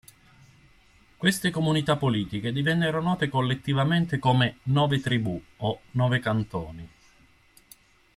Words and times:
Queste 1.15 1.51
comunità 1.51 1.95
politiche 1.95 2.51
divennero 2.51 3.03
note 3.03 3.29
collettivamente 3.29 4.17
come 4.17 4.57
"Nove 4.63 4.99
Tribù" 4.99 5.39
o 5.57 5.81
"Nove 5.91 6.17
Cantoni. 6.17 6.89